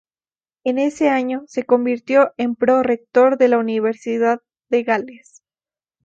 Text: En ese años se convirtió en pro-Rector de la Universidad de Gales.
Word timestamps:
En 0.63 0.79
ese 0.79 1.09
años 1.09 1.43
se 1.51 1.63
convirtió 1.63 2.31
en 2.37 2.55
pro-Rector 2.55 3.37
de 3.37 3.49
la 3.49 3.59
Universidad 3.59 4.39
de 4.69 4.81
Gales. 4.81 5.43